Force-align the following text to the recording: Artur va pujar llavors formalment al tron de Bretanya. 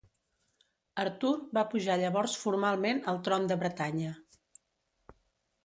Artur 1.03 1.33
va 1.57 1.65
pujar 1.75 1.99
llavors 2.05 2.35
formalment 2.45 3.03
al 3.13 3.21
tron 3.29 3.47
de 3.53 3.61
Bretanya. 3.67 4.17